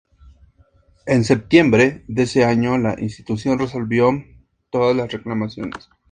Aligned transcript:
En 1.05 1.23
septiembre 1.25 2.03
de 2.07 2.23
ese 2.23 2.43
año 2.43 2.75
la 2.79 2.99
institución 2.99 3.59
resolvió 3.59 4.09
todas 4.71 4.95
las 4.95 5.11
reclamaciones. 5.11 5.89